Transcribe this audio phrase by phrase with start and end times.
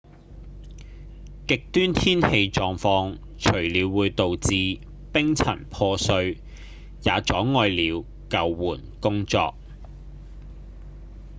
[1.47, 4.79] 極端天氣狀況除了會導致
[5.13, 6.41] 冰層破碎
[7.03, 9.53] 也阻礙了救援工作